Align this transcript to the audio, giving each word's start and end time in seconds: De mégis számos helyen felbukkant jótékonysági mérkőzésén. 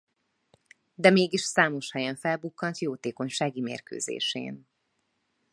De 0.95 1.09
mégis 1.09 1.41
számos 1.41 1.91
helyen 1.91 2.15
felbukkant 2.15 2.77
jótékonysági 2.79 3.61
mérkőzésén. 3.61 4.67